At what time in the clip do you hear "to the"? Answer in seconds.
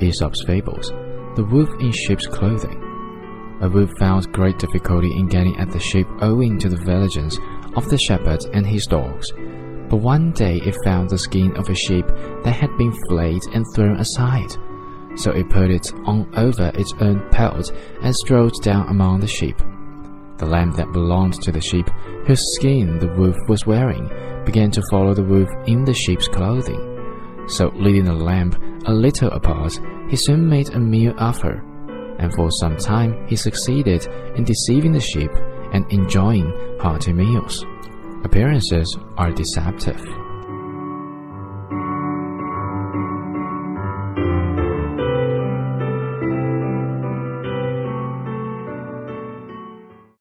6.58-6.76, 21.42-21.60